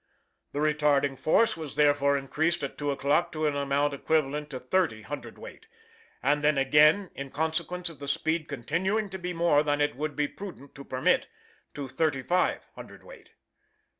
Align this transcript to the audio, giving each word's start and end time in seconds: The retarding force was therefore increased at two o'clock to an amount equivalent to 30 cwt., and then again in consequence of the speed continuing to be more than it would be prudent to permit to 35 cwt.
The 0.51 0.57
retarding 0.57 1.15
force 1.15 1.55
was 1.55 1.75
therefore 1.75 2.17
increased 2.17 2.63
at 2.63 2.75
two 2.75 2.89
o'clock 2.89 3.31
to 3.33 3.45
an 3.45 3.55
amount 3.55 3.93
equivalent 3.93 4.49
to 4.49 4.59
30 4.59 5.03
cwt., 5.03 5.65
and 6.23 6.43
then 6.43 6.57
again 6.57 7.11
in 7.13 7.29
consequence 7.29 7.87
of 7.87 7.99
the 7.99 8.07
speed 8.07 8.47
continuing 8.47 9.11
to 9.11 9.19
be 9.19 9.31
more 9.31 9.61
than 9.61 9.79
it 9.79 9.95
would 9.95 10.15
be 10.15 10.27
prudent 10.27 10.73
to 10.73 10.83
permit 10.83 11.27
to 11.75 11.87
35 11.87 12.65
cwt. 12.75 13.27